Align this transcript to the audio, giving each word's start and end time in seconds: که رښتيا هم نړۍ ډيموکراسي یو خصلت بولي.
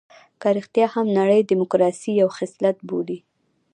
که 0.41 0.47
رښتيا 0.57 0.87
هم 0.95 1.07
نړۍ 1.19 1.41
ډيموکراسي 1.49 2.11
یو 2.21 2.29
خصلت 2.37 2.77
بولي. 2.87 3.19